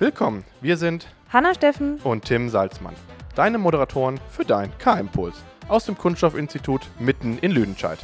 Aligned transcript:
Willkommen, 0.00 0.44
wir 0.62 0.78
sind 0.78 1.06
Hanna 1.30 1.52
Steffen 1.52 1.98
und 2.04 2.24
Tim 2.24 2.48
Salzmann, 2.48 2.94
deine 3.34 3.58
Moderatoren 3.58 4.18
für 4.30 4.46
dein 4.46 4.72
K-Impuls 4.78 5.36
aus 5.68 5.84
dem 5.84 5.98
Kunststoffinstitut 5.98 6.88
mitten 6.98 7.36
in 7.36 7.50
Lüdenscheid. 7.50 7.98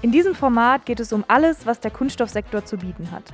In 0.00 0.12
diesem 0.12 0.36
Format 0.36 0.86
geht 0.86 1.00
es 1.00 1.12
um 1.12 1.24
alles, 1.26 1.66
was 1.66 1.80
der 1.80 1.90
Kunststoffsektor 1.90 2.64
zu 2.64 2.76
bieten 2.76 3.10
hat. 3.10 3.24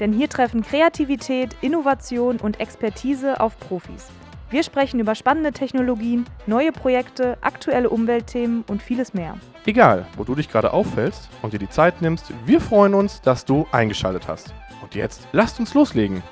Denn 0.00 0.12
hier 0.12 0.28
treffen 0.28 0.62
Kreativität, 0.62 1.56
Innovation 1.60 2.38
und 2.38 2.58
Expertise 2.58 3.40
auf 3.40 3.56
Profis. 3.60 4.08
Wir 4.50 4.64
sprechen 4.64 4.98
über 4.98 5.14
spannende 5.14 5.52
Technologien, 5.52 6.24
neue 6.46 6.72
Projekte, 6.72 7.38
aktuelle 7.40 7.88
Umweltthemen 7.88 8.64
und 8.66 8.82
vieles 8.82 9.14
mehr. 9.14 9.36
Egal, 9.64 10.06
wo 10.16 10.24
du 10.24 10.34
dich 10.34 10.48
gerade 10.48 10.72
auffällst 10.72 11.28
und 11.42 11.52
dir 11.52 11.60
die 11.60 11.68
Zeit 11.68 12.02
nimmst, 12.02 12.32
wir 12.46 12.60
freuen 12.60 12.94
uns, 12.94 13.20
dass 13.20 13.44
du 13.44 13.68
eingeschaltet 13.70 14.26
hast. 14.26 14.52
Und 14.82 14.96
jetzt 14.96 15.28
lasst 15.30 15.60
uns 15.60 15.74
loslegen. 15.74 16.24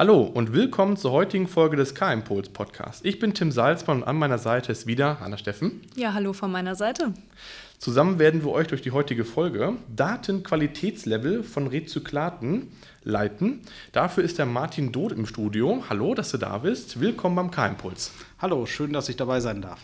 Hallo 0.00 0.22
und 0.22 0.54
willkommen 0.54 0.96
zur 0.96 1.10
heutigen 1.12 1.46
Folge 1.46 1.76
des 1.76 1.94
K-Impuls 1.94 2.48
Podcasts. 2.48 3.04
Ich 3.04 3.18
bin 3.18 3.34
Tim 3.34 3.52
Salzmann 3.52 3.98
und 3.98 4.08
an 4.08 4.16
meiner 4.16 4.38
Seite 4.38 4.72
ist 4.72 4.86
wieder 4.86 5.20
Hanna 5.20 5.36
Steffen. 5.36 5.82
Ja, 5.94 6.14
hallo 6.14 6.32
von 6.32 6.50
meiner 6.50 6.74
Seite. 6.74 7.12
Zusammen 7.76 8.18
werden 8.18 8.42
wir 8.42 8.50
euch 8.50 8.66
durch 8.66 8.80
die 8.80 8.92
heutige 8.92 9.26
Folge 9.26 9.74
Datenqualitätslevel 9.94 11.42
von 11.42 11.66
Rezyklaten 11.66 12.72
leiten. 13.02 13.60
Dafür 13.92 14.24
ist 14.24 14.38
der 14.38 14.46
Martin 14.46 14.90
Doth 14.90 15.12
im 15.12 15.26
Studio. 15.26 15.84
Hallo, 15.90 16.14
dass 16.14 16.30
du 16.30 16.38
da 16.38 16.56
bist. 16.56 16.98
Willkommen 16.98 17.36
beim 17.36 17.50
K-Impuls. 17.50 18.12
Hallo, 18.38 18.64
schön, 18.64 18.94
dass 18.94 19.10
ich 19.10 19.16
dabei 19.16 19.40
sein 19.40 19.60
darf. 19.60 19.80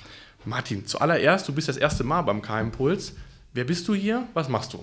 Martin, 0.47 0.87
zuallererst, 0.87 1.47
du 1.47 1.53
bist 1.53 1.69
das 1.69 1.77
erste 1.77 2.05
Mal 2.05 2.23
beim 2.23 2.41
K-Impuls. 2.41 3.13
Wer 3.53 3.65
bist 3.65 3.87
du 3.87 3.95
hier? 3.95 4.27
Was 4.33 4.49
machst 4.49 4.73
du? 4.73 4.83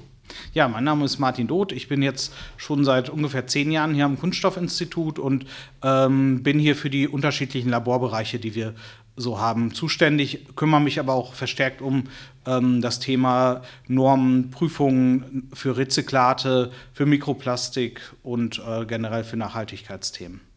Ja, 0.53 0.67
mein 0.67 0.83
Name 0.83 1.05
ist 1.05 1.19
Martin 1.19 1.47
Doth. 1.47 1.71
Ich 1.71 1.87
bin 1.87 2.01
jetzt 2.01 2.33
schon 2.57 2.85
seit 2.85 3.09
ungefähr 3.09 3.47
zehn 3.47 3.71
Jahren 3.71 3.93
hier 3.93 4.05
am 4.05 4.19
Kunststoffinstitut 4.19 5.19
und 5.19 5.45
ähm, 5.83 6.43
bin 6.43 6.59
hier 6.59 6.75
für 6.75 6.89
die 6.89 7.07
unterschiedlichen 7.07 7.69
Laborbereiche, 7.69 8.39
die 8.39 8.55
wir 8.55 8.73
so 9.15 9.39
haben, 9.39 9.73
zuständig, 9.73 10.55
kümmere 10.55 10.81
mich 10.81 10.99
aber 10.99 11.13
auch 11.13 11.33
verstärkt 11.33 11.81
um 11.81 12.05
ähm, 12.45 12.81
das 12.81 12.99
Thema 12.99 13.61
Normen, 13.87 14.49
Prüfungen 14.49 15.49
für 15.53 15.77
Rezyklate, 15.77 16.71
für 16.93 17.05
Mikroplastik 17.05 18.01
und 18.23 18.61
äh, 18.67 18.85
generell 18.85 19.23
für 19.23 19.37
Nachhaltigkeitsthemen. 19.37 20.52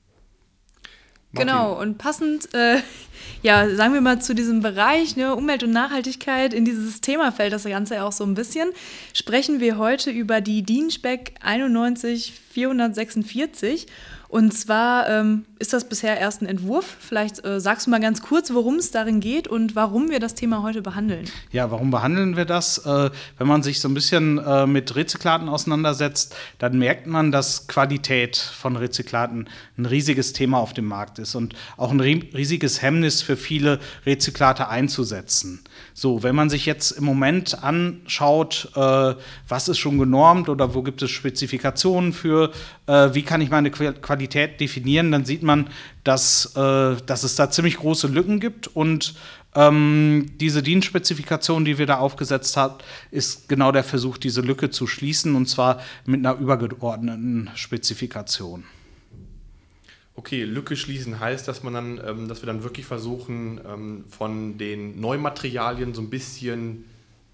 Genau, 1.33 1.81
und 1.81 1.99
passend, 1.99 2.53
äh, 2.55 2.81
ja, 3.43 3.69
sagen 3.75 3.95
wir 3.95 4.01
mal 4.01 4.21
zu 4.21 4.35
diesem 4.35 4.61
Bereich 4.61 5.17
ne, 5.17 5.35
Umwelt 5.35 5.63
und 5.63 5.71
Nachhaltigkeit, 5.71 6.53
in 6.55 6.65
dieses 6.65 7.01
Thema 7.01 7.33
fällt 7.33 7.53
das 7.53 7.65
Ganze 7.65 7.97
ja 7.97 8.07
auch 8.07 8.13
so 8.13 8.25
ein 8.25 8.35
bisschen, 8.35 8.71
sprechen 9.13 9.61
wir 9.61 9.79
heute 9.79 10.11
über 10.11 10.41
die 10.41 10.63
DIN 10.63 10.91
Speck 10.91 11.35
446. 11.43 13.87
Und 14.29 14.53
zwar 14.53 15.09
ähm, 15.09 15.45
ist 15.59 15.73
das 15.73 15.89
bisher 15.89 16.19
erst 16.19 16.43
ein 16.43 16.47
Entwurf. 16.47 16.97
Vielleicht 16.99 17.45
äh, 17.45 17.61
sagst 17.61 17.87
du 17.87 17.91
mal 17.91 18.01
ganz 18.01 18.23
kurz, 18.23 18.53
worum 18.53 18.77
es 18.77 18.91
darin 18.91 19.21
geht 19.21 19.47
und 19.47 19.77
warum 19.77 20.11
wir 20.11 20.19
das 20.19 20.35
Thema 20.35 20.63
heute 20.63 20.83
behandeln. 20.83 21.27
Ja, 21.53 21.71
warum 21.71 21.91
behandeln 21.91 22.37
wir 22.37 22.45
das? 22.45 22.79
Äh, 22.79 23.11
wenn 23.39 23.47
man 23.47 23.63
sich 23.63 23.81
so 23.81 23.89
ein 23.89 23.95
bisschen 23.95 24.39
äh, 24.39 24.67
mit 24.67 24.97
Rezyklaten 24.97 25.49
auseinandersetzt, 25.49 26.35
dann 26.59 26.79
merkt 26.79 27.07
man, 27.07 27.31
dass 27.31 27.69
Qualität 27.69 28.37
von 28.37 28.77
Rezyklaten 28.77 29.49
ein 29.79 29.87
riesiges 29.87 30.33
Thema 30.33 30.59
auf 30.59 30.73
dem 30.73 30.87
Markt 30.87 31.19
ist 31.19 31.35
und 31.35 31.55
auch 31.77 31.93
ein 31.93 32.01
riesiges 32.01 32.83
Hemmnis 32.83 33.23
für 33.23 33.37
viele 33.37 33.79
Rezyklate 34.05 34.69
einzusetzen. 34.69 35.63
So, 35.95 36.23
wenn 36.23 36.35
man 36.35 36.51
sich 36.51 36.67
jetzt 36.67 36.91
im 36.93 37.05
Moment 37.05 37.63
anschaut, 37.63 38.71
äh, 38.75 39.15
was 39.49 39.69
ist 39.69 39.79
schon 39.79 39.99
genormt 39.99 40.49
oder 40.49 40.75
wo 40.75 40.83
gibt 40.83 41.01
es 41.03 41.11
Spezifikationen 41.11 42.13
für, 42.13 42.51
äh, 42.87 43.11
wie 43.13 43.23
kann 43.23 43.41
ich 43.41 43.51
meine 43.51 43.71
Qualität 43.71 44.16
definieren, 44.17 45.13
dann 45.13 45.25
sieht 45.25 45.43
man, 45.43 45.69
dass, 46.05 46.57
äh, 46.57 46.97
dass 47.07 47.23
es 47.23 47.37
da 47.37 47.51
ziemlich 47.51 47.77
große 47.77 48.09
Lücken 48.09 48.41
gibt 48.41 48.69
und 48.69 49.15
ähm, 49.55 50.33
diese 50.39 50.63
DIN-Spezifikation, 50.63 51.65
die 51.65 51.79
wir 51.79 51.87
da 51.87 51.97
aufgesetzt 51.97 52.57
haben, 52.57 52.75
ist 53.11 53.49
genau 53.49 53.73
der 53.73 53.85
Versuch, 53.85 54.19
diese 54.19 54.43
Lücke 54.43 54.71
zu 54.71 54.87
schließen 54.87 55.35
und 55.35 55.47
zwar 55.47 55.81
mit 56.05 56.21
einer 56.21 56.39
übergeordneten 56.39 57.51
Spezifikation. 57.55 58.65
Okay, 60.15 60.45
Lücke 60.45 60.77
schließen 60.77 61.21
heißt, 61.21 61.47
dass 61.47 61.63
man 61.63 61.75
dann, 61.75 62.01
ähm, 62.07 62.29
dass 62.29 62.43
wir 62.43 62.47
dann 62.47 62.63
wirklich 62.63 62.87
versuchen, 62.87 63.61
ähm, 63.67 64.05
von 64.09 64.57
den 64.59 65.01
Neumaterialien 65.01 65.95
so 65.95 66.01
ein 66.01 66.11
bisschen 66.11 66.85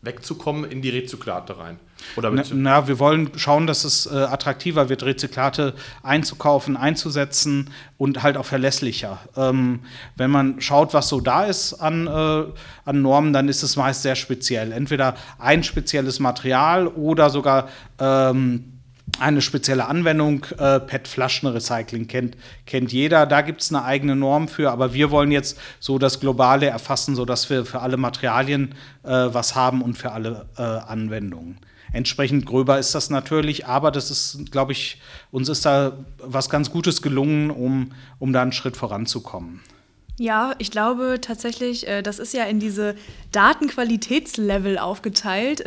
wegzukommen 0.03 0.69
in 0.69 0.83
die 0.83 0.91
Rezyklate 0.91 1.59
rein. 1.59 1.79
Oder 2.17 2.33
na, 2.33 2.43
na, 2.53 2.89
wir 2.89 2.99
wollen 2.99 3.31
schauen, 3.37 3.69
dass 3.69 3.85
es 3.85 4.07
äh, 4.07 4.17
attraktiver 4.17 4.89
wird, 4.89 5.05
Rezyklate 5.05 5.75
einzukaufen, 6.03 6.77
einzusetzen 6.77 7.71
und 7.99 8.25
halt 8.25 8.37
auch 8.37 8.45
verlässlicher. 8.45 9.21
Ähm, 9.37 9.81
wenn 10.17 10.33
man 10.33 10.61
schaut, 10.61 10.93
was 10.93 11.09
so 11.09 11.21
da 11.21 11.45
ist 11.45 11.75
an, 11.75 12.09
äh, 12.09 12.45
an 12.85 13.03
Normen, 13.03 13.33
dann 13.33 13.49
ist 13.49 13.63
es 13.63 13.77
meist 13.77 14.03
sehr 14.03 14.17
speziell. 14.17 14.73
Entweder 14.73 15.15
ein 15.39 15.63
spezielles 15.63 16.19
Material 16.19 16.89
oder 16.89 17.31
sogar 17.31 17.69
ähm, 18.01 18.72
eine 19.19 19.43
spezielle 19.43 19.87
Anwendung. 19.87 20.47
Äh, 20.59 20.81
PET-Flaschenrecycling 20.81 22.07
kennt, 22.09 22.37
kennt 22.67 22.93
jeder. 22.93 23.27
Da 23.27 23.43
gibt 23.43 23.63
es 23.63 23.73
eine 23.73 23.85
eigene 23.85 24.17
Norm 24.17 24.49
für, 24.49 24.71
aber 24.71 24.95
wir 24.95 25.11
wollen 25.11 25.31
jetzt 25.31 25.59
so 25.81 25.99
das 25.99 26.21
Globale 26.21 26.67
erfassen, 26.67 27.15
sodass 27.17 27.51
wir 27.51 27.65
für 27.65 27.81
alle 27.81 27.97
Materialien 27.97 28.75
äh, 29.03 29.09
was 29.09 29.55
haben 29.55 29.83
und 29.83 29.99
für 29.99 30.13
alle 30.13 30.49
äh, 30.57 30.63
Anwendungen. 30.63 31.59
Entsprechend 31.93 32.47
gröber 32.47 32.79
ist 32.79 32.95
das 32.95 33.11
natürlich, 33.11 33.67
aber 33.67 33.91
das 33.91 34.11
ist, 34.11 34.51
glaube 34.51 34.73
ich, 34.73 35.01
uns 35.31 35.49
ist 35.51 35.67
da 35.67 35.93
was 36.19 36.49
ganz 36.49 36.71
Gutes 36.71 37.03
gelungen, 37.03 37.51
um, 37.51 37.93
um 38.19 38.33
da 38.33 38.41
einen 38.41 38.53
Schritt 38.53 38.79
voranzukommen. 38.79 39.61
Ja, 40.19 40.55
ich 40.59 40.71
glaube 40.71 41.19
tatsächlich, 41.21 41.87
äh, 41.87 42.03
das 42.03 42.19
ist 42.19 42.33
ja 42.33 42.45
in 42.45 42.61
diese 42.61 42.95
Datenqualitätslevel 43.33 44.79
aufgeteilt. 44.79 45.63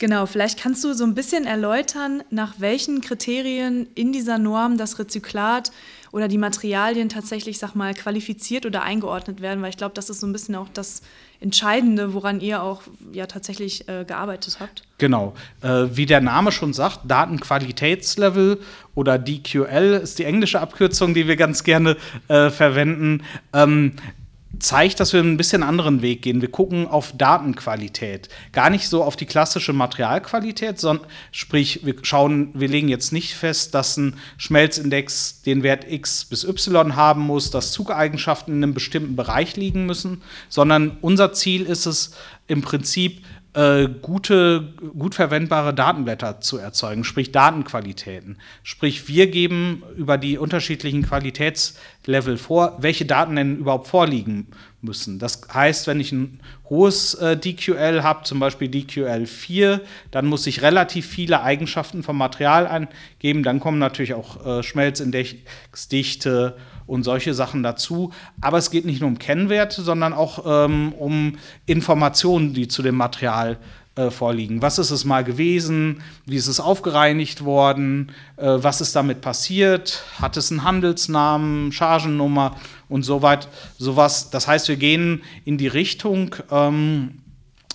Genau, 0.00 0.26
vielleicht 0.26 0.58
kannst 0.58 0.82
du 0.82 0.92
so 0.92 1.04
ein 1.04 1.14
bisschen 1.14 1.44
erläutern, 1.44 2.24
nach 2.30 2.54
welchen 2.58 3.00
Kriterien 3.00 3.86
in 3.94 4.12
dieser 4.12 4.38
Norm 4.38 4.76
das 4.76 4.98
Rezyklat 4.98 5.70
oder 6.10 6.26
die 6.26 6.38
Materialien 6.38 7.08
tatsächlich, 7.08 7.58
sag 7.58 7.74
mal, 7.74 7.94
qualifiziert 7.94 8.66
oder 8.66 8.82
eingeordnet 8.82 9.40
werden, 9.40 9.62
weil 9.62 9.70
ich 9.70 9.76
glaube, 9.76 9.94
das 9.94 10.10
ist 10.10 10.20
so 10.20 10.26
ein 10.26 10.32
bisschen 10.32 10.56
auch 10.56 10.68
das 10.72 11.02
Entscheidende, 11.40 12.12
woran 12.12 12.40
ihr 12.40 12.62
auch 12.62 12.82
ja 13.12 13.26
tatsächlich 13.26 13.88
äh, 13.88 14.04
gearbeitet 14.04 14.58
habt. 14.60 14.82
Genau, 14.98 15.34
äh, 15.60 15.86
wie 15.92 16.06
der 16.06 16.20
Name 16.20 16.50
schon 16.52 16.72
sagt, 16.72 17.00
Datenqualitätslevel 17.04 18.60
oder 18.94 19.18
DQL 19.18 20.00
ist 20.02 20.18
die 20.18 20.24
englische 20.24 20.60
Abkürzung, 20.60 21.14
die 21.14 21.28
wir 21.28 21.36
ganz 21.36 21.64
gerne 21.64 21.96
äh, 22.28 22.50
verwenden. 22.50 23.22
Ähm, 23.52 23.94
zeigt, 24.58 25.00
dass 25.00 25.12
wir 25.12 25.20
einen 25.20 25.36
bisschen 25.36 25.62
anderen 25.62 26.02
Weg 26.02 26.22
gehen. 26.22 26.40
Wir 26.40 26.50
gucken 26.50 26.86
auf 26.86 27.12
Datenqualität, 27.16 28.28
gar 28.52 28.70
nicht 28.70 28.88
so 28.88 29.02
auf 29.02 29.16
die 29.16 29.26
klassische 29.26 29.72
Materialqualität, 29.72 30.78
sondern 30.78 31.06
sprich, 31.32 31.80
wir 31.84 31.94
schauen, 32.02 32.50
wir 32.54 32.68
legen 32.68 32.88
jetzt 32.88 33.12
nicht 33.12 33.34
fest, 33.34 33.74
dass 33.74 33.96
ein 33.96 34.16
Schmelzindex 34.36 35.42
den 35.42 35.62
Wert 35.62 35.90
x 35.90 36.24
bis 36.24 36.44
y 36.44 36.96
haben 36.96 37.22
muss, 37.22 37.50
dass 37.50 37.72
Zugeigenschaften 37.72 38.54
in 38.54 38.62
einem 38.62 38.74
bestimmten 38.74 39.16
Bereich 39.16 39.56
liegen 39.56 39.86
müssen, 39.86 40.22
sondern 40.48 40.96
unser 41.00 41.32
Ziel 41.32 41.64
ist 41.66 41.86
es 41.86 42.12
im 42.46 42.62
Prinzip 42.62 43.24
äh, 43.54 43.88
gute, 44.02 44.74
gut 44.98 45.14
verwendbare 45.14 45.72
Datenblätter 45.72 46.40
zu 46.40 46.58
erzeugen, 46.58 47.04
sprich 47.04 47.32
Datenqualitäten. 47.32 48.38
Sprich, 48.62 49.08
wir 49.08 49.28
geben 49.28 49.82
über 49.96 50.18
die 50.18 50.38
unterschiedlichen 50.38 51.02
Qualitätslevel 51.02 52.36
vor, 52.36 52.76
welche 52.80 53.04
Daten 53.04 53.36
denn 53.36 53.56
überhaupt 53.56 53.86
vorliegen 53.86 54.48
müssen. 54.80 55.18
Das 55.18 55.42
heißt, 55.52 55.86
wenn 55.86 56.00
ich 56.00 56.12
ein 56.12 56.40
hohes 56.68 57.14
äh, 57.14 57.36
DQL 57.36 58.02
habe, 58.02 58.24
zum 58.24 58.40
Beispiel 58.40 58.68
DQL 58.68 59.26
4, 59.26 59.80
dann 60.10 60.26
muss 60.26 60.46
ich 60.46 60.62
relativ 60.62 61.06
viele 61.06 61.42
Eigenschaften 61.42 62.02
vom 62.02 62.18
Material 62.18 62.66
angeben. 62.66 63.42
Dann 63.42 63.60
kommen 63.60 63.78
natürlich 63.78 64.14
auch 64.14 64.44
äh, 64.44 64.62
Schmelzindex, 64.62 65.36
und 66.86 67.02
solche 67.02 67.34
Sachen 67.34 67.62
dazu. 67.62 68.12
Aber 68.40 68.58
es 68.58 68.70
geht 68.70 68.84
nicht 68.84 69.00
nur 69.00 69.08
um 69.08 69.18
Kennwerte, 69.18 69.82
sondern 69.82 70.12
auch 70.12 70.44
ähm, 70.46 70.92
um 70.92 71.36
Informationen, 71.66 72.54
die 72.54 72.68
zu 72.68 72.82
dem 72.82 72.96
Material 72.96 73.58
äh, 73.96 74.10
vorliegen. 74.10 74.60
Was 74.60 74.78
ist 74.80 74.90
es 74.90 75.04
mal 75.04 75.22
gewesen? 75.22 76.02
Wie 76.26 76.34
ist 76.34 76.48
es 76.48 76.58
aufgereinigt 76.58 77.44
worden? 77.44 78.10
Äh, 78.36 78.56
was 78.56 78.80
ist 78.80 78.96
damit 78.96 79.20
passiert? 79.20 80.04
Hat 80.20 80.36
es 80.36 80.50
einen 80.50 80.64
Handelsnamen, 80.64 81.70
Chargennummer 81.70 82.56
und 82.88 83.04
so 83.04 83.22
weit, 83.22 83.46
sowas? 83.78 84.30
Das 84.30 84.48
heißt, 84.48 84.66
wir 84.68 84.76
gehen 84.76 85.22
in 85.44 85.58
die 85.58 85.68
Richtung, 85.68 86.34
ähm, 86.50 87.20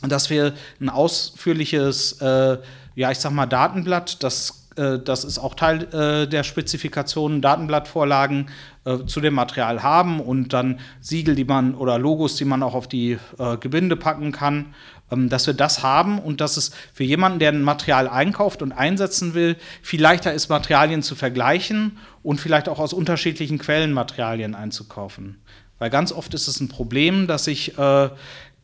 dass 0.02 0.30
wir 0.30 0.54
ein 0.82 0.90
ausführliches, 0.90 2.22
äh, 2.22 2.58
ja, 2.96 3.12
ich 3.12 3.20
sag 3.20 3.32
mal, 3.32 3.46
Datenblatt, 3.46 4.22
das, 4.22 4.59
das 4.80 5.24
ist 5.24 5.40
auch 5.40 5.56
Teil 5.56 5.84
äh, 5.94 6.28
der 6.28 6.44
Spezifikationen, 6.44 7.42
Datenblattvorlagen 7.42 8.50
äh, 8.86 9.06
zu 9.06 9.20
dem 9.20 9.34
Material 9.34 9.84
haben 9.84 10.20
und 10.20 10.54
dann 10.54 10.80
Siegel, 11.02 11.36
die 11.36 11.46
man 11.46 11.76
oder 11.76 12.00
Logos, 12.00 12.36
die 12.36 12.46
man 12.46 12.64
auch 12.64 12.76
auf 12.76 12.88
die 12.88 13.18
äh, 13.38 13.58
Gebinde 13.58 13.96
packen 13.96 14.32
kann, 14.32 14.74
ähm, 15.12 15.30
dass 15.30 15.48
wir 15.48 15.54
das 15.54 15.84
haben 15.84 16.20
und 16.20 16.40
dass 16.40 16.56
es 16.56 16.72
für 16.94 17.04
jemanden, 17.04 17.40
der 17.40 17.52
ein 17.52 17.62
Material 17.62 18.08
einkauft 18.08 18.62
und 18.62 18.72
einsetzen 18.72 19.34
will, 19.34 19.58
viel 19.82 20.02
leichter 20.02 20.34
ist, 20.34 20.50
Materialien 20.50 21.04
zu 21.04 21.16
vergleichen 21.16 21.98
und 22.24 22.40
vielleicht 22.40 22.70
auch 22.70 22.80
aus 22.80 22.94
unterschiedlichen 22.94 23.58
Quellen 23.58 23.92
Materialien 23.92 24.56
einzukaufen. 24.56 25.42
Weil 25.80 25.90
ganz 25.90 26.12
oft 26.12 26.34
ist 26.34 26.48
es 26.48 26.60
ein 26.60 26.68
Problem, 26.68 27.26
dass 27.26 27.48
ich 27.48 27.78
äh, 27.78 28.10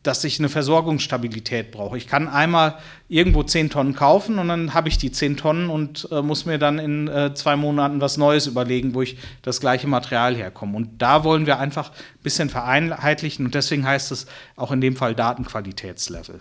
dass 0.06 0.24
ich 0.24 0.38
eine 0.38 0.48
Versorgungsstabilität 0.48 1.70
brauche. 1.70 1.96
Ich 1.96 2.06
kann 2.06 2.28
einmal 2.28 2.78
irgendwo 3.08 3.42
10 3.42 3.70
Tonnen 3.70 3.94
kaufen 3.94 4.38
und 4.38 4.48
dann 4.48 4.74
habe 4.74 4.88
ich 4.88 4.98
die 4.98 5.12
10 5.12 5.36
Tonnen 5.36 5.70
und 5.70 6.08
äh, 6.10 6.22
muss 6.22 6.46
mir 6.46 6.58
dann 6.58 6.78
in 6.78 7.08
äh, 7.08 7.34
zwei 7.34 7.56
Monaten 7.56 8.00
was 8.00 8.16
Neues 8.16 8.46
überlegen, 8.46 8.94
wo 8.94 9.02
ich 9.02 9.16
das 9.42 9.60
gleiche 9.60 9.86
Material 9.86 10.34
herkomme. 10.36 10.76
Und 10.76 11.02
da 11.02 11.24
wollen 11.24 11.46
wir 11.46 11.58
einfach 11.58 11.90
ein 11.90 12.22
bisschen 12.22 12.48
vereinheitlichen 12.48 13.46
und 13.46 13.54
deswegen 13.54 13.86
heißt 13.86 14.12
es 14.12 14.26
auch 14.56 14.72
in 14.72 14.80
dem 14.80 14.96
Fall 14.96 15.14
Datenqualitätslevel. 15.14 16.40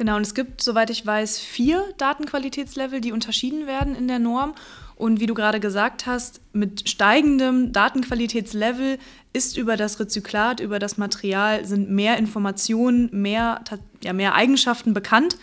Genau, 0.00 0.16
und 0.16 0.22
es 0.22 0.34
gibt, 0.34 0.62
soweit 0.62 0.88
ich 0.88 1.04
weiß, 1.04 1.40
vier 1.40 1.84
Datenqualitätslevel, 1.98 3.02
die 3.02 3.12
unterschieden 3.12 3.66
werden 3.66 3.94
in 3.94 4.08
der 4.08 4.18
Norm. 4.18 4.54
Und 4.96 5.20
wie 5.20 5.26
du 5.26 5.34
gerade 5.34 5.60
gesagt 5.60 6.06
hast, 6.06 6.40
mit 6.54 6.88
steigendem 6.88 7.74
Datenqualitätslevel 7.74 8.96
ist 9.34 9.58
über 9.58 9.76
das 9.76 10.00
Rezyklat, 10.00 10.60
über 10.60 10.78
das 10.78 10.96
Material, 10.96 11.66
sind 11.66 11.90
mehr 11.90 12.16
Informationen, 12.16 13.10
mehr, 13.12 13.60
ja, 14.02 14.14
mehr 14.14 14.34
Eigenschaften 14.34 14.94
bekannt. 14.94 15.36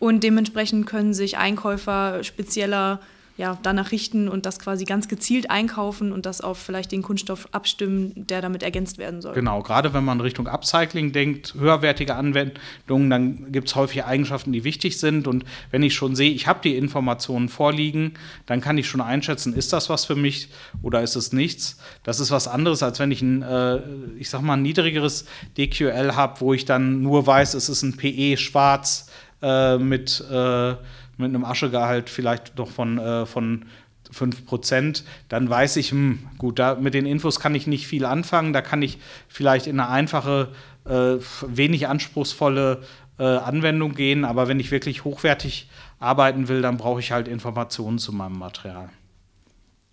Und 0.00 0.24
dementsprechend 0.24 0.86
können 0.88 1.14
sich 1.14 1.38
Einkäufer 1.38 2.24
spezieller 2.24 2.98
ja, 3.40 3.56
danach 3.62 3.90
richten 3.90 4.28
und 4.28 4.44
das 4.44 4.58
quasi 4.58 4.84
ganz 4.84 5.08
gezielt 5.08 5.50
einkaufen 5.50 6.12
und 6.12 6.26
das 6.26 6.42
auf 6.42 6.58
vielleicht 6.58 6.92
den 6.92 7.00
Kunststoff 7.00 7.48
abstimmen, 7.52 8.12
der 8.14 8.42
damit 8.42 8.62
ergänzt 8.62 8.98
werden 8.98 9.22
soll. 9.22 9.32
Genau, 9.32 9.62
gerade 9.62 9.94
wenn 9.94 10.04
man 10.04 10.20
Richtung 10.20 10.46
Upcycling 10.46 11.12
denkt, 11.12 11.54
höherwertige 11.54 12.16
Anwendungen, 12.16 13.08
dann 13.08 13.50
gibt 13.50 13.68
es 13.68 13.76
häufig 13.76 14.04
Eigenschaften, 14.04 14.52
die 14.52 14.62
wichtig 14.64 15.00
sind. 15.00 15.26
Und 15.26 15.46
wenn 15.70 15.82
ich 15.82 15.94
schon 15.94 16.16
sehe, 16.16 16.30
ich 16.30 16.46
habe 16.46 16.60
die 16.62 16.76
Informationen 16.76 17.48
vorliegen, 17.48 18.12
dann 18.44 18.60
kann 18.60 18.76
ich 18.76 18.86
schon 18.86 19.00
einschätzen, 19.00 19.54
ist 19.54 19.72
das 19.72 19.88
was 19.88 20.04
für 20.04 20.16
mich 20.16 20.50
oder 20.82 21.00
ist 21.00 21.16
es 21.16 21.32
nichts. 21.32 21.78
Das 22.02 22.20
ist 22.20 22.30
was 22.30 22.46
anderes, 22.46 22.82
als 22.82 22.98
wenn 22.98 23.10
ich 23.10 23.22
ein, 23.22 23.40
äh, 23.40 23.78
ich 24.18 24.28
sag 24.28 24.42
mal, 24.42 24.58
ein 24.58 24.62
niedrigeres 24.62 25.24
DQL 25.56 26.14
habe, 26.14 26.42
wo 26.42 26.52
ich 26.52 26.66
dann 26.66 27.00
nur 27.00 27.26
weiß, 27.26 27.54
es 27.54 27.70
ist 27.70 27.84
ein 27.84 27.96
PE 27.96 28.36
schwarz 28.36 29.10
äh, 29.40 29.78
mit 29.78 30.22
äh, 30.30 30.74
mit 31.20 31.28
einem 31.28 31.44
Aschegehalt 31.44 32.10
vielleicht 32.10 32.56
noch 32.58 32.70
von, 32.70 32.98
äh, 32.98 33.26
von 33.26 33.64
5%, 34.12 35.04
dann 35.28 35.48
weiß 35.48 35.76
ich, 35.76 35.92
hm, 35.92 36.18
gut, 36.38 36.58
da, 36.58 36.74
mit 36.74 36.94
den 36.94 37.06
Infos 37.06 37.40
kann 37.40 37.54
ich 37.54 37.66
nicht 37.66 37.86
viel 37.86 38.04
anfangen. 38.04 38.52
Da 38.52 38.62
kann 38.62 38.82
ich 38.82 38.98
vielleicht 39.28 39.66
in 39.66 39.78
eine 39.78 39.88
einfache, 39.88 40.48
äh, 40.84 41.16
wenig 41.46 41.86
anspruchsvolle 41.86 42.82
äh, 43.18 43.24
Anwendung 43.24 43.94
gehen. 43.94 44.24
Aber 44.24 44.48
wenn 44.48 44.58
ich 44.60 44.70
wirklich 44.70 45.04
hochwertig 45.04 45.68
arbeiten 45.98 46.48
will, 46.48 46.62
dann 46.62 46.76
brauche 46.76 47.00
ich 47.00 47.12
halt 47.12 47.28
Informationen 47.28 47.98
zu 47.98 48.12
meinem 48.12 48.38
Material. 48.38 48.88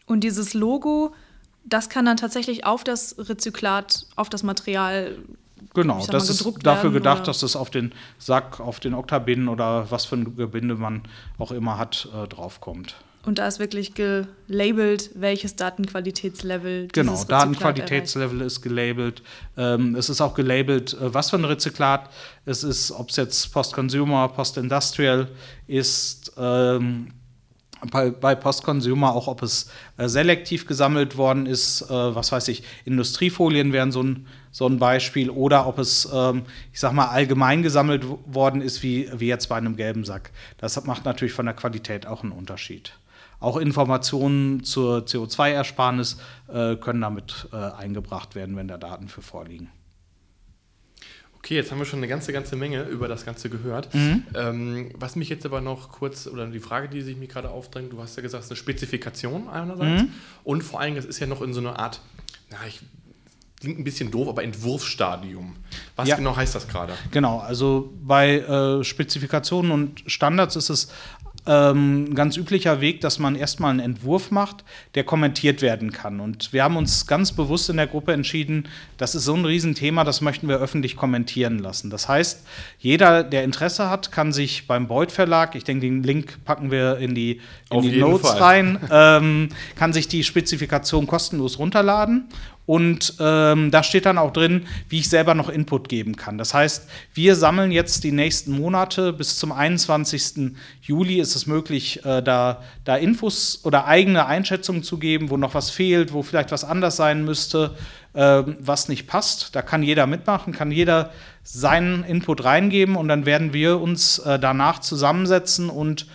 Und 0.06 0.22
dieses 0.22 0.54
Logo, 0.54 1.14
das 1.66 1.90
kann 1.90 2.06
dann 2.06 2.18
tatsächlich 2.18 2.66
auf 2.66 2.84
das 2.84 3.16
Rezyklat, 3.18 4.08
auf 4.16 4.30
das 4.30 4.44
Material 4.44 5.18
Genau, 5.78 6.04
das 6.08 6.28
ist 6.28 6.44
dafür 6.64 6.92
gedacht, 6.92 7.20
oder? 7.20 7.26
dass 7.28 7.42
das 7.42 7.56
auf 7.56 7.70
den 7.70 7.94
Sack, 8.18 8.60
auf 8.60 8.80
den 8.80 8.96
Oktabinden 8.96 9.48
oder 9.48 9.92
was 9.92 10.06
für 10.06 10.16
ein 10.16 10.36
Gebinde 10.36 10.74
man 10.74 11.04
auch 11.38 11.52
immer 11.52 11.78
hat, 11.78 12.10
äh, 12.16 12.28
draufkommt. 12.28 12.96
Und 13.28 13.38
da 13.38 13.48
ist 13.48 13.60
wirklich 13.60 13.94
gelabelt, 13.94 15.12
welches 15.14 15.56
Datenqualitätslevel 15.56 16.88
Genau, 16.88 17.24
Datenqualitätslevel 17.24 18.42
ist 18.42 18.64
gelabelt. 18.64 19.22
Ähm, 19.56 19.94
es 19.94 20.10
ist 20.10 20.20
auch 20.20 20.34
gelabelt, 20.34 20.94
äh, 20.94 21.14
was 21.14 21.30
für 21.30 21.38
ein 21.38 21.46
Rezyklat 21.46 22.10
es 22.46 22.64
ist, 22.64 22.92
ob 22.92 23.12
es 23.12 23.18
jetzt 23.18 23.54
Post-Consumer, 23.54 24.30
Post-Industrial 24.30 25.28
ist. 25.68 26.34
Ähm, 26.38 27.10
bei, 27.92 28.10
bei 28.10 28.36
Post-Consumer 28.36 29.14
auch, 29.14 29.28
ob 29.28 29.44
es 29.44 29.70
äh, 29.98 30.08
selektiv 30.08 30.66
gesammelt 30.66 31.18
worden 31.18 31.46
ist, 31.46 31.82
äh, 31.84 31.90
was 31.90 32.32
weiß 32.32 32.48
ich, 32.48 32.64
Industriefolien 32.86 33.74
wären 33.74 33.92
so 33.92 34.02
ein, 34.02 34.28
so 34.52 34.68
ein 34.68 34.80
Beispiel, 34.80 35.30
oder 35.30 35.68
ob 35.68 35.80
es, 35.80 36.10
ähm, 36.12 36.44
ich 36.74 36.80
sag 36.80 36.94
mal, 36.94 37.08
allgemein 37.08 37.64
gesammelt 37.64 38.06
worden 38.26 38.62
ist, 38.62 38.84
wie, 38.84 39.10
wie 39.14 39.28
jetzt 39.28 39.48
bei 39.48 39.56
einem 39.56 39.76
gelben 39.76 40.04
Sack. 40.04 40.32
Das 40.58 40.84
macht 40.86 41.06
natürlich 41.06 41.34
von 41.34 41.46
der 41.46 41.56
Qualität 41.56 42.08
auch 42.08 42.24
einen 42.24 42.32
Unterschied. 42.32 42.94
Auch 43.40 43.58
Informationen 43.58 44.64
zur 44.64 45.00
CO2-Ersparnis 45.02 46.18
äh, 46.52 46.76
können 46.76 47.02
damit 47.02 47.48
äh, 47.54 47.56
eingebracht 47.56 48.34
werden, 48.34 48.56
wenn 48.56 48.68
da 48.68 48.78
Daten 48.78 49.08
für 49.08 49.22
vorliegen. 49.22 49.70
Okay, 51.48 51.56
jetzt 51.56 51.72
haben 51.72 51.80
wir 51.80 51.86
schon 51.86 52.00
eine 52.00 52.10
ganze, 52.10 52.34
ganze 52.34 52.58
Menge 52.58 52.84
über 52.84 53.08
das 53.08 53.24
Ganze 53.24 53.50
gehört. 53.50 53.96
Mhm. 53.96 54.24
Ähm, 54.36 54.90
was 54.96 55.16
mich 55.16 55.30
jetzt 55.30 55.46
aber 55.46 55.62
noch 55.62 55.94
kurz, 55.94 56.28
oder 56.28 56.46
die 56.46 56.60
Frage, 56.60 56.90
die 56.90 57.00
sich 57.00 57.16
mir 57.16 57.28
gerade 57.28 57.50
aufdrängt, 57.50 57.94
du 57.94 58.02
hast 58.02 58.18
ja 58.18 58.22
gesagt, 58.22 58.42
es 58.42 58.48
ist 58.48 58.52
eine 58.52 58.58
Spezifikation 58.58 59.48
einerseits 59.48 60.02
mhm. 60.04 60.10
und 60.44 60.62
vor 60.62 60.82
allem, 60.82 60.98
es 60.98 61.06
ist 61.06 61.20
ja 61.22 61.26
noch 61.26 61.42
in 61.42 61.54
so 61.54 61.62
einer 61.62 61.80
Art, 61.80 62.02
na, 62.50 62.58
ich 62.68 62.82
klingt 63.62 63.80
ein 63.80 63.86
bisschen 63.86 64.12
doof, 64.12 64.28
aber 64.28 64.44
Entwurfsstadium. 64.44 65.56
Was 65.96 66.10
ja. 66.10 66.18
genau 66.18 66.36
heißt 66.36 66.54
das 66.54 66.68
gerade? 66.68 66.94
Genau, 67.12 67.40
also 67.40 67.94
bei 68.04 68.40
äh, 68.40 68.84
Spezifikationen 68.84 69.72
und 69.72 70.04
Standards 70.06 70.58
ist 70.58 70.70
es 70.70 70.92
ähm, 71.48 72.14
ganz 72.14 72.38
üblicher 72.38 72.82
Weg, 72.82 73.02
dass 73.02 73.20
man 73.20 73.36
erstmal 73.36 73.72
einen 73.72 73.80
Entwurf 73.80 74.32
macht, 74.32 74.64
der 74.96 75.04
kommentiert 75.04 75.62
werden 75.62 75.92
kann. 75.92 76.20
Und 76.20 76.54
wir 76.54 76.64
haben 76.64 76.78
uns 76.78 77.08
ganz 77.08 77.32
bewusst 77.32 77.70
in 77.70 77.78
der 77.78 77.88
Gruppe 77.88 78.14
entschieden, 78.14 78.68
das 78.98 79.16
ist 79.16 79.26
so 79.26 79.34
ein 79.34 79.46
Riesenthema, 79.46 80.04
das 80.04 80.22
möchten 80.22 80.48
wir 80.48 80.58
öffentlich 80.58 80.96
kommentieren 80.96 81.60
lassen. 81.60 81.90
Das 81.90 82.08
heißt, 82.08 82.46
jeder, 82.80 83.24
der 83.24 83.44
Interesse 83.44 83.90
hat, 83.90 84.12
kann 84.12 84.34
sich 84.34 84.68
beim 84.68 84.88
Beuth 84.88 85.12
Verlag, 85.12 85.56
ich 85.56 85.64
denke, 85.64 85.88
den 85.88 86.04
Link 86.04 86.44
packen 86.46 86.70
wir 86.72 86.98
in 86.98 87.16
die, 87.16 87.42
in 87.72 87.82
die 87.82 87.98
Notes 87.98 88.30
Fall. 88.30 88.42
rein, 88.42 88.80
ähm, 88.92 89.50
kann 89.76 89.94
sich 89.94 90.08
die 90.08 90.24
Spezifikation 90.24 91.08
kostenlos 91.08 91.60
runterladen 91.60 92.28
und 92.68 93.14
ähm, 93.22 93.72
da 93.72 93.82
steht 93.82 94.06
dann 94.06 94.18
auch 94.18 94.34
drin, 94.34 94.68
wie 94.90 95.00
ich 95.00 95.08
selber 95.08 95.34
noch 95.34 95.48
Input 95.48 95.88
geben 95.88 96.18
kann. 96.18 96.38
Das 96.38 96.54
heißt, 96.54 96.90
wir 97.14 97.38
sammeln 97.38 97.72
jetzt 97.72 98.04
die 98.04 98.12
nächsten 98.12 98.52
Monate. 98.52 99.14
Bis 99.14 99.38
zum 99.38 99.54
21. 99.54 100.52
Juli 100.82 101.22
ist 101.22 101.34
es 101.36 101.48
möglich, 101.48 102.04
äh, 102.04 102.22
da, 102.22 102.62
da 102.84 102.98
Infos 102.98 103.62
oder 103.64 103.86
eigene 103.86 104.26
Einschätzungen 104.26 104.84
zu 104.84 104.98
geben, 104.98 105.30
wo 105.30 105.38
noch 105.38 105.54
was 105.54 105.70
fehlt, 105.70 106.12
wo 106.12 106.24
vielleicht 106.24 106.52
was 106.52 106.66
anders 106.66 106.98
sein 106.98 107.24
müsste, 107.24 107.74
äh, 108.12 108.44
was 108.60 108.90
nicht 108.90 109.08
passt. 109.08 109.56
Da 109.56 109.62
kann 109.62 109.82
jeder 109.82 110.06
mitmachen, 110.06 110.52
kann 110.52 110.70
jeder 110.70 111.12
seinen 111.44 112.04
Input 112.04 112.44
reingeben 112.44 112.98
und 112.98 113.08
dann 113.08 113.26
werden 113.26 113.54
wir 113.54 113.80
uns 113.80 114.20
äh, 114.20 114.40
danach 114.40 114.80
zusammensetzen 114.80 115.70
und 115.70 116.06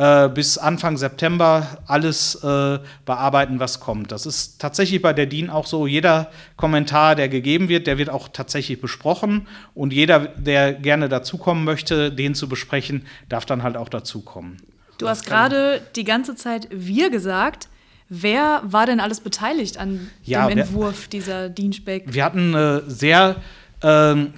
äh, 0.00 0.30
bis 0.30 0.56
Anfang 0.56 0.96
September 0.96 1.66
alles 1.86 2.34
äh, 2.36 2.78
bearbeiten, 3.04 3.60
was 3.60 3.80
kommt. 3.80 4.10
Das 4.12 4.24
ist 4.24 4.58
tatsächlich 4.58 5.02
bei 5.02 5.12
der 5.12 5.26
DIN 5.26 5.50
auch 5.50 5.66
so. 5.66 5.86
Jeder 5.86 6.30
Kommentar, 6.56 7.14
der 7.16 7.28
gegeben 7.28 7.68
wird, 7.68 7.86
der 7.86 7.98
wird 7.98 8.08
auch 8.08 8.28
tatsächlich 8.28 8.80
besprochen. 8.80 9.46
Und 9.74 9.92
jeder, 9.92 10.20
der 10.20 10.72
gerne 10.72 11.10
dazukommen 11.10 11.64
möchte, 11.64 12.10
den 12.10 12.34
zu 12.34 12.48
besprechen, 12.48 13.04
darf 13.28 13.44
dann 13.44 13.62
halt 13.62 13.76
auch 13.76 13.90
dazukommen. 13.90 14.56
Du 14.96 15.06
hast 15.06 15.26
gerade 15.26 15.82
die 15.94 16.04
ganze 16.04 16.34
Zeit 16.34 16.68
wir 16.70 17.10
gesagt. 17.10 17.68
Wer 18.08 18.62
war 18.64 18.86
denn 18.86 19.00
alles 19.00 19.20
beteiligt 19.20 19.76
an 19.76 20.10
ja, 20.24 20.48
dem 20.48 20.56
Entwurf 20.60 21.08
dieser 21.08 21.50
DIN-Spec? 21.50 22.04
Wir 22.06 22.24
hatten 22.24 22.54
eine 22.54 22.84
sehr 22.86 23.36
ähm, 23.82 24.32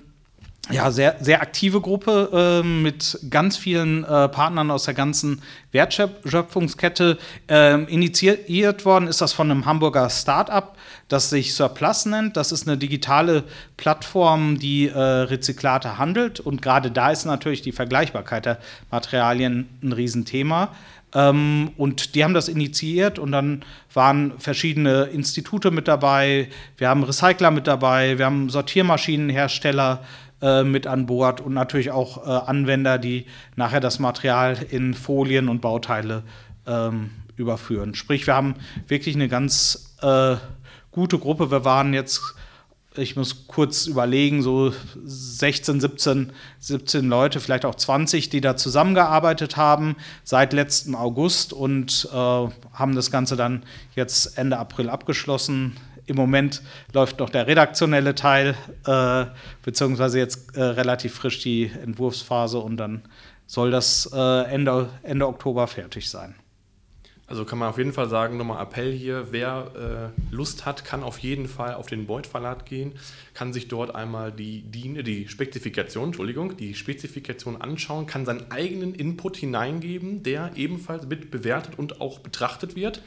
ja, 0.73 0.91
sehr, 0.91 1.17
sehr 1.21 1.43
aktive 1.43 1.81
Gruppe 1.81 2.63
äh, 2.63 2.67
mit 2.67 3.19
ganz 3.31 3.57
vielen 3.57 4.05
äh, 4.05 4.29
Partnern 4.29 4.71
aus 4.71 4.85
der 4.85 4.95
ganzen 4.95 5.43
Wertschöpfungskette. 5.73 7.19
Äh, 7.49 7.83
initiiert 7.85 8.85
worden 8.85 9.09
ist 9.09 9.21
das 9.21 9.33
von 9.33 9.51
einem 9.51 9.67
Hamburger 9.67 10.09
Start-up, 10.11 10.77
das 11.09 11.31
sich 11.31 11.55
Surplus 11.55 12.07
nennt. 12.07 12.37
Das 12.37 12.53
ist 12.53 12.67
eine 12.67 12.79
digitale 12.79 13.45
Plattform, 13.77 14.59
die 14.59 14.89
äh, 14.89 14.99
Rezyklate 14.99 15.99
handelt. 15.99 16.41
Und 16.41 16.63
gerade 16.63 16.91
da 16.91 17.11
ist 17.11 17.25
natürlich 17.25 17.63
die 17.63 17.73
Vergleichbarkeit 17.73 18.47
der 18.47 18.59
Materialien 18.91 19.69
ein 19.83 19.93
Riesenthema. 19.93 20.71
Ähm, 21.15 21.73
und 21.77 22.15
die 22.15 22.25
haben 22.25 22.35
das 22.35 22.49
initiiert 22.49 23.19
und 23.19 23.33
dann 23.33 23.65
waren 23.93 24.39
verschiedene 24.39 25.05
Institute 25.05 25.71
mit 25.71 25.89
dabei, 25.89 26.49
wir 26.79 26.89
haben 26.89 27.05
Recycler 27.05 27.51
mit 27.51 27.67
dabei, 27.67 28.19
wir 28.19 28.25
haben 28.25 28.49
Sortiermaschinenhersteller 28.49 30.03
äh, 30.43 30.65
mit 30.65 30.87
an 30.87 31.07
Bord 31.07 31.41
und 31.41 31.55
natürlich 31.55 31.91
auch 31.91 32.27
äh, 32.27 32.31
Anwender, 32.31 32.99
die 32.99 33.27
nachher 33.57 33.81
das 33.81 33.99
Material 33.99 34.59
in 34.71 34.93
Folien 34.93 35.49
und 35.49 35.61
Bauteile 35.61 36.25
ähm, 36.67 37.11
überführen. 37.37 37.95
Sprich, 37.95 38.27
wir 38.27 38.35
haben 38.35 38.55
wirklich 38.89 39.15
eine 39.15 39.29
ganz 39.29 39.97
äh, 40.03 40.37
gute 40.91 41.19
Gruppe. 41.19 41.51
Wir 41.51 41.65
waren 41.65 41.95
jetzt 41.95 42.35
ich 42.97 43.17
muss 43.17 43.47
kurz 43.47 43.87
überlegen, 43.87 44.43
so 44.43 44.73
16, 45.05 45.81
17, 45.81 46.33
17 46.59 47.09
Leute, 47.09 47.41
vielleicht 47.41 47.65
auch 47.65 47.75
20, 47.75 48.29
die 48.29 48.41
da 48.41 48.57
zusammengearbeitet 48.57 49.57
haben 49.57 49.97
seit 50.25 50.53
letztem 50.53 50.95
August 50.95 51.53
und 51.53 52.09
äh, 52.13 52.17
haben 52.17 52.95
das 52.95 53.11
Ganze 53.11 53.37
dann 53.37 53.65
jetzt 53.95 54.37
Ende 54.37 54.59
April 54.59 54.91
abgeschlossen. 54.91 55.77
Im 56.07 56.17
Moment 56.17 56.63
läuft 56.93 57.21
noch 57.21 57.31
der 57.31 57.47
redaktionelle 57.47 58.15
Teil, 58.15 58.55
äh, 58.87 59.27
beziehungsweise 59.63 60.19
jetzt 60.19 60.57
äh, 60.57 60.63
relativ 60.63 61.15
frisch 61.15 61.39
die 61.41 61.71
Entwurfsphase 61.83 62.59
und 62.59 62.77
dann 62.77 63.03
soll 63.47 63.71
das 63.71 64.11
äh, 64.13 64.45
Ende, 64.45 64.89
Ende 65.03 65.27
Oktober 65.27 65.67
fertig 65.67 66.11
sein. 66.11 66.35
Also 67.33 67.47
kann 67.47 67.59
man 67.59 67.71
auf 67.71 67.79
jeden 67.79 67.95
Fall 67.95 68.11
sagen, 68.11 68.37
nochmal 68.37 68.63
Appell 68.63 68.93
hier, 68.93 69.29
wer 69.31 70.13
äh, 70.13 70.35
Lust 70.35 70.67
hat, 70.67 70.85
kann 70.85 71.03
auf 71.03 71.19
jeden 71.21 71.49
Fall 71.49 71.75
auf 71.75 71.87
den 71.87 72.07
Beuth 72.07 72.27
Verlag 72.27 72.67
gehen, 72.67 72.93
kann 73.33 73.55
sich 73.55 73.69
dort 73.69 73.95
einmal 73.95 74.33
die, 74.33 74.61
die, 74.63 75.03
die 75.03 75.29
Spezifikation, 75.29 76.09
Entschuldigung, 76.09 76.59
die 76.59 76.75
Spezifikation 76.75 77.59
anschauen, 77.59 78.07
kann 78.07 78.27
seinen 78.27 78.51
eigenen 78.51 78.95
Input 78.95 79.39
hineingeben, 79.39 80.23
der 80.23 80.51
ebenfalls 80.57 81.07
mit 81.07 81.31
bewertet 81.31 81.79
und 81.79 82.03
auch 82.03 82.19
betrachtet 82.19 82.77
wird. 82.77 83.01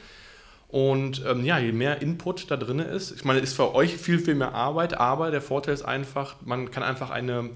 Und 0.68 1.22
ähm, 1.26 1.44
ja, 1.44 1.58
je 1.58 1.72
mehr 1.72 2.02
Input 2.02 2.50
da 2.50 2.56
drin 2.56 2.80
ist, 2.80 3.12
ich 3.12 3.24
meine, 3.24 3.38
ist 3.40 3.54
für 3.54 3.74
euch 3.74 3.96
viel, 3.96 4.18
viel 4.18 4.34
mehr 4.34 4.54
Arbeit, 4.54 4.98
aber 4.98 5.30
der 5.30 5.40
Vorteil 5.40 5.74
ist 5.74 5.82
einfach, 5.82 6.36
man 6.44 6.70
kann 6.70 6.82
einfach 6.82 7.10
eine, 7.10 7.50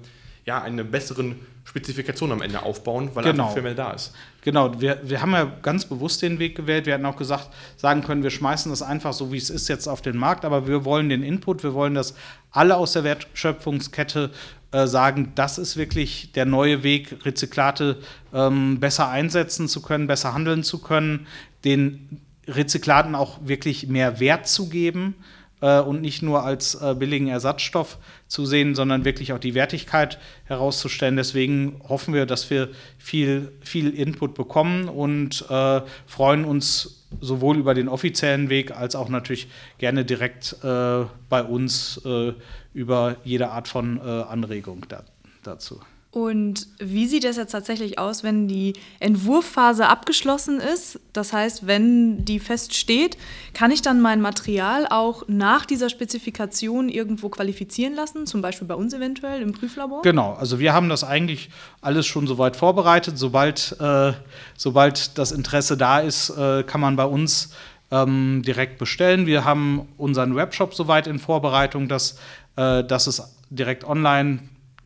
ja, 0.45 0.61
eine 0.61 0.85
besseren 0.85 1.35
Spezifikation 1.65 2.31
am 2.31 2.41
Ende 2.41 2.63
aufbauen, 2.63 3.11
weil 3.13 3.23
genau. 3.23 3.43
einfach 3.43 3.53
viel 3.53 3.63
mehr 3.63 3.75
da 3.75 3.91
ist. 3.91 4.13
Genau, 4.41 4.79
wir, 4.81 4.99
wir 5.03 5.21
haben 5.21 5.33
ja 5.33 5.51
ganz 5.61 5.85
bewusst 5.85 6.21
den 6.21 6.39
Weg 6.39 6.55
gewählt. 6.55 6.85
Wir 6.85 6.93
hätten 6.93 7.05
auch 7.05 7.17
gesagt, 7.17 7.49
sagen 7.77 8.01
können, 8.01 8.23
wir 8.23 8.31
schmeißen 8.31 8.71
das 8.71 8.81
einfach 8.81 9.13
so, 9.13 9.31
wie 9.31 9.37
es 9.37 9.49
ist, 9.49 9.67
jetzt 9.67 9.87
auf 9.87 10.01
den 10.01 10.17
Markt, 10.17 10.45
aber 10.45 10.67
wir 10.67 10.85
wollen 10.85 11.09
den 11.09 11.21
Input, 11.21 11.63
wir 11.63 11.73
wollen, 11.73 11.93
dass 11.93 12.15
alle 12.49 12.77
aus 12.77 12.93
der 12.93 13.03
Wertschöpfungskette 13.03 14.31
äh, 14.71 14.87
sagen, 14.87 15.33
das 15.35 15.57
ist 15.57 15.77
wirklich 15.77 16.31
der 16.31 16.45
neue 16.45 16.81
Weg, 16.81 17.25
Rezyklate 17.25 17.97
ähm, 18.33 18.79
besser 18.79 19.09
einsetzen 19.09 19.67
zu 19.67 19.81
können, 19.81 20.07
besser 20.07 20.33
handeln 20.33 20.63
zu 20.63 20.79
können, 20.79 21.27
den 21.65 22.21
Rezyklaten 22.47 23.15
auch 23.15 23.39
wirklich 23.43 23.87
mehr 23.87 24.19
Wert 24.19 24.47
zu 24.47 24.69
geben 24.69 25.15
äh, 25.61 25.79
und 25.79 26.01
nicht 26.01 26.21
nur 26.21 26.43
als 26.43 26.75
äh, 26.75 26.95
billigen 26.95 27.27
Ersatzstoff 27.27 27.97
zu 28.27 28.45
sehen, 28.45 28.75
sondern 28.75 29.05
wirklich 29.05 29.33
auch 29.33 29.39
die 29.39 29.53
Wertigkeit 29.53 30.19
herauszustellen. 30.45 31.15
Deswegen 31.15 31.81
hoffen 31.87 32.13
wir, 32.13 32.25
dass 32.25 32.49
wir 32.49 32.69
viel, 32.97 33.51
viel 33.61 33.91
Input 33.91 34.33
bekommen 34.33 34.89
und 34.89 35.45
äh, 35.49 35.81
freuen 36.05 36.45
uns 36.45 37.07
sowohl 37.19 37.57
über 37.57 37.73
den 37.73 37.89
offiziellen 37.89 38.49
Weg 38.49 38.71
als 38.71 38.95
auch 38.95 39.09
natürlich 39.09 39.47
gerne 39.77 40.05
direkt 40.05 40.55
äh, 40.63 41.05
bei 41.29 41.43
uns 41.43 42.01
äh, 42.05 42.33
über 42.73 43.17
jede 43.23 43.49
Art 43.49 43.67
von 43.67 43.97
äh, 43.97 44.01
Anregung 44.01 44.85
da, 44.87 45.03
dazu. 45.43 45.81
Und 46.11 46.67
wie 46.77 47.07
sieht 47.07 47.23
es 47.23 47.37
jetzt 47.37 47.51
tatsächlich 47.51 47.97
aus, 47.97 48.21
wenn 48.21 48.49
die 48.49 48.73
Entwurfphase 48.99 49.87
abgeschlossen 49.87 50.59
ist? 50.59 50.99
Das 51.13 51.31
heißt, 51.31 51.67
wenn 51.67 52.25
die 52.25 52.41
feststeht, 52.41 53.17
kann 53.53 53.71
ich 53.71 53.81
dann 53.81 54.01
mein 54.01 54.19
Material 54.19 54.87
auch 54.89 55.23
nach 55.29 55.65
dieser 55.65 55.89
Spezifikation 55.89 56.89
irgendwo 56.89 57.29
qualifizieren 57.29 57.95
lassen, 57.95 58.27
zum 58.27 58.41
Beispiel 58.41 58.67
bei 58.67 58.75
uns 58.75 58.93
eventuell 58.93 59.41
im 59.41 59.53
Prüflabor? 59.53 60.01
Genau, 60.01 60.33
also 60.33 60.59
wir 60.59 60.73
haben 60.73 60.89
das 60.89 61.05
eigentlich 61.05 61.49
alles 61.79 62.07
schon 62.07 62.27
soweit 62.27 62.57
vorbereitet. 62.57 63.17
Sobald, 63.17 63.77
äh, 63.79 64.11
sobald 64.57 65.17
das 65.17 65.31
Interesse 65.31 65.77
da 65.77 66.01
ist, 66.01 66.29
äh, 66.31 66.63
kann 66.63 66.81
man 66.81 66.97
bei 66.97 67.05
uns 67.05 67.53
ähm, 67.89 68.41
direkt 68.45 68.79
bestellen. 68.79 69.27
Wir 69.27 69.45
haben 69.45 69.87
unseren 69.97 70.35
Webshop 70.35 70.73
soweit 70.73 71.07
in 71.07 71.19
Vorbereitung, 71.19 71.87
dass, 71.87 72.19
äh, 72.57 72.83
dass 72.83 73.07
es 73.07 73.23
direkt 73.49 73.85
online 73.85 74.39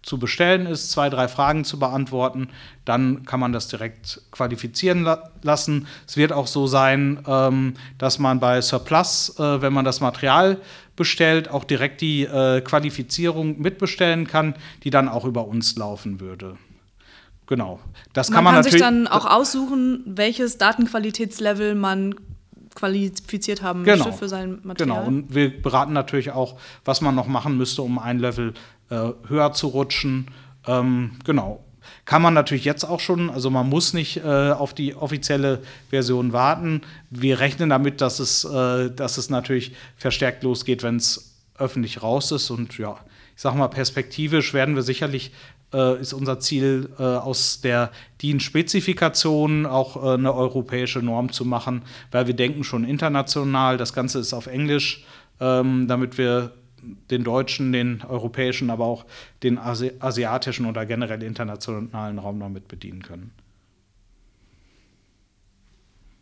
zu 0.06 0.20
bestellen 0.20 0.68
ist, 0.68 0.92
zwei, 0.92 1.10
drei 1.10 1.28
Fragen 1.28 1.66
zu 1.66 1.80
beantworten, 1.80 2.50
dann 2.86 3.26
kann 3.26 3.40
man 3.40 3.52
das 3.52 3.68
direkt 3.68 4.22
qualifizieren 4.30 5.02
la 5.02 5.32
lassen. 5.42 5.88
Es 6.08 6.16
wird 6.16 6.32
auch 6.32 6.46
so 6.46 6.68
sein, 6.68 7.24
ähm, 7.28 7.74
dass 7.98 8.20
man 8.20 8.40
bei 8.40 8.62
Surplus, 8.62 9.38
äh, 9.40 9.62
wenn 9.64 9.74
man 9.74 9.84
das 9.84 10.02
Material 10.02 10.60
bestellt, 10.96 11.50
auch 11.50 11.64
direkt 11.64 12.02
die 12.02 12.22
äh, 12.24 12.62
Qualifizierung 12.62 13.60
mitbestellen 13.60 14.28
kann, 14.28 14.54
die 14.84 14.92
dann 14.92 15.10
auch 15.10 15.26
über 15.26 15.48
uns 15.48 15.76
laufen 15.76 16.20
würde. 16.20 16.56
Genau. 17.48 17.80
Das 18.14 18.30
man 18.30 18.36
kann 18.36 18.44
man 18.44 18.54
kann 18.54 18.60
natürlich 18.60 18.74
sich 18.74 18.82
dann 18.82 19.08
auch 19.08 19.26
aussuchen, 19.26 20.04
welches 20.06 20.60
Datenqualitätslevel 20.60 21.74
man 21.74 22.14
qualifiziert 22.76 23.62
haben 23.62 23.84
genau, 23.84 24.04
möchte 24.04 24.20
für 24.20 24.30
sein 24.30 24.60
Material. 24.64 25.00
Genau, 25.00 25.08
und 25.08 25.34
wir 25.34 25.62
beraten 25.62 25.94
natürlich 25.94 26.32
auch, 26.32 26.60
was 26.84 27.02
man 27.02 27.16
noch 27.16 27.28
machen 27.28 27.58
müsste, 27.58 27.82
um 27.82 27.98
ein 27.98 28.20
Level 28.20 28.54
äh, 28.90 29.10
höher 29.28 29.54
zu 29.54 29.68
rutschen. 29.68 30.32
Ähm, 30.68 31.12
genau. 31.24 31.64
Kann 32.06 32.22
man 32.22 32.34
natürlich 32.34 32.66
jetzt 32.66 32.84
auch 32.84 33.00
schon, 33.00 33.30
also 33.30 33.50
man 33.50 33.70
muss 33.70 33.94
nicht 33.94 34.18
äh, 34.18 34.52
auf 34.52 34.74
die 34.74 34.96
offizielle 34.96 35.62
Version 35.90 36.34
warten. 36.34 36.82
Wir 37.10 37.40
rechnen 37.40 37.70
damit, 37.70 38.02
dass 38.02 38.20
es, 38.20 38.44
äh, 38.44 38.92
dass 38.92 39.18
es 39.18 39.30
natürlich 39.30 39.74
verstärkt 39.98 40.44
losgeht, 40.44 40.84
wenn 40.84 40.98
es 40.98 41.36
öffentlich 41.58 42.02
raus 42.02 42.32
ist. 42.32 42.50
Und 42.50 42.78
ja, 42.78 42.98
ich 43.36 43.42
sag 43.42 43.56
mal, 43.56 43.68
perspektivisch 43.68 44.54
werden 44.54 44.76
wir 44.76 44.84
sicherlich 44.84 45.32
äh, 45.74 46.00
ist 46.00 46.14
unser 46.14 46.40
Ziel, 46.40 46.90
äh, 46.98 47.04
aus 47.04 47.62
der 47.62 47.92
DIN-Spezifikation 48.22 49.66
auch 49.66 49.98
äh, 49.98 50.14
eine 50.14 50.34
europäische 50.34 51.00
Norm 51.00 51.32
zu 51.32 51.44
machen, 51.44 51.84
weil 52.12 52.28
wir 52.28 52.34
denken 52.34 52.64
schon 52.64 52.86
international. 52.86 53.78
Das 53.78 53.94
Ganze 53.94 54.20
ist 54.20 54.34
auf 54.34 54.48
Englisch, 54.48 55.04
ähm, 55.40 55.88
damit 55.88 56.18
wir 56.18 56.54
den 57.10 57.24
deutschen, 57.24 57.72
den 57.72 58.02
europäischen, 58.08 58.70
aber 58.70 58.86
auch 58.86 59.06
den 59.44 59.58
Asi 59.58 59.92
asiatischen 60.00 60.66
oder 60.66 60.86
generell 60.86 61.24
internationalen 61.24 62.20
Raum 62.20 62.40
damit 62.40 62.68
bedienen 62.68 63.02
können. 63.02 63.32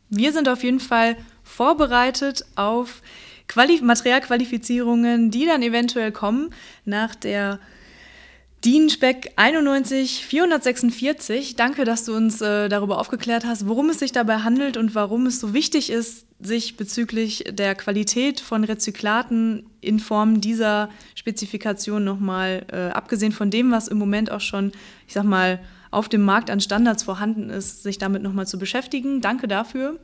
Wir 0.10 0.32
sind 0.32 0.48
auf 0.48 0.64
jeden 0.64 0.80
Fall 0.80 1.18
vorbereitet 1.44 2.46
auf 2.56 3.02
Quali 3.48 3.82
Materialqualifizierungen, 3.82 5.32
die 5.32 5.46
dann 5.46 5.64
eventuell 5.64 6.12
kommen 6.12 6.52
nach 6.86 7.16
der 7.16 7.60
DIN 8.66 8.90
Speck 8.90 9.34
91 9.36 10.26
446. 10.26 11.58
Danke, 11.58 11.84
dass 11.84 12.06
du 12.06 12.16
uns 12.16 12.40
äh, 12.40 12.70
darüber 12.70 12.98
aufgeklärt 12.98 13.44
hast, 13.46 13.68
worum 13.68 13.90
es 13.90 14.00
sich 14.00 14.14
dabei 14.14 14.38
handelt 14.38 14.78
und 14.78 14.96
warum 14.96 15.26
es 15.26 15.42
so 15.42 15.54
wichtig 15.54 15.90
ist, 15.90 16.26
sich 16.40 16.78
bezüglich 16.78 17.44
der 17.52 17.76
Qualität 17.76 18.40
von 18.40 18.64
Rezyklaten 18.64 19.66
in 19.82 20.00
Form 20.00 20.40
dieser 20.40 20.90
Spezifikation 21.14 22.06
nochmal, 22.06 22.66
äh, 22.72 22.94
abgesehen 22.94 23.34
von 23.34 23.50
dem, 23.50 23.70
was 23.72 23.90
im 23.90 23.98
Moment 23.98 24.32
auch 24.32 24.40
schon, 24.40 24.72
ich 25.08 25.14
sag 25.14 25.26
mal, 25.26 25.60
auf 25.92 26.08
dem 26.08 26.24
Markt 26.24 26.50
an 26.50 26.62
Standards 26.62 27.04
vorhanden 27.04 27.50
ist, 27.50 27.84
sich 27.84 27.98
damit 27.98 28.24
nochmal 28.24 28.48
zu 28.48 28.58
beschäftigen. 28.58 29.20
Danke 29.20 29.50
dafür. 29.50 30.00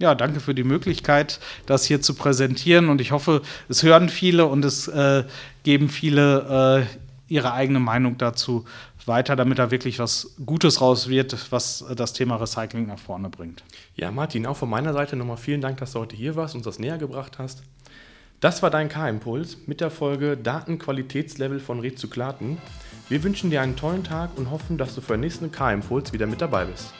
Ja, 0.00 0.16
danke 0.16 0.40
für 0.40 0.54
die 0.54 0.64
Möglichkeit, 0.64 1.38
das 1.66 1.84
hier 1.84 2.02
zu 2.02 2.14
präsentieren. 2.14 2.88
Und 2.88 3.00
ich 3.00 3.12
hoffe, 3.12 3.42
es 3.68 3.84
hören 3.84 4.08
viele 4.08 4.46
und 4.46 4.64
es 4.64 4.88
äh, 4.88 5.24
geben 5.62 5.88
viele 5.88 6.86
äh, 6.88 7.09
ihre 7.30 7.52
eigene 7.52 7.80
Meinung 7.80 8.18
dazu 8.18 8.66
weiter, 9.06 9.36
damit 9.36 9.58
da 9.58 9.70
wirklich 9.70 9.98
was 9.98 10.34
Gutes 10.44 10.80
raus 10.80 11.08
wird, 11.08 11.50
was 11.50 11.84
das 11.96 12.12
Thema 12.12 12.36
Recycling 12.36 12.86
nach 12.86 12.98
vorne 12.98 13.30
bringt. 13.30 13.62
Ja, 13.94 14.10
Martin, 14.10 14.46
auch 14.46 14.56
von 14.56 14.68
meiner 14.68 14.92
Seite 14.92 15.16
nochmal 15.16 15.36
vielen 15.36 15.60
Dank, 15.60 15.78
dass 15.78 15.92
du 15.92 16.00
heute 16.00 16.16
hier 16.16 16.36
warst 16.36 16.54
und 16.54 16.58
uns 16.58 16.66
das 16.66 16.78
näher 16.78 16.98
gebracht 16.98 17.38
hast. 17.38 17.62
Das 18.40 18.62
war 18.62 18.70
dein 18.70 18.88
K-Impuls 18.88 19.58
mit 19.66 19.80
der 19.80 19.90
Folge 19.90 20.36
Datenqualitätslevel 20.36 21.60
von 21.60 21.80
Rezyklaten. 21.80 22.58
Wir 23.08 23.22
wünschen 23.22 23.50
dir 23.50 23.60
einen 23.60 23.76
tollen 23.76 24.02
Tag 24.02 24.30
und 24.36 24.50
hoffen, 24.50 24.78
dass 24.78 24.94
du 24.94 25.00
für 25.00 25.12
den 25.14 25.20
nächsten 25.20 25.52
K-Impuls 25.52 26.12
wieder 26.12 26.26
mit 26.26 26.40
dabei 26.40 26.64
bist. 26.64 26.92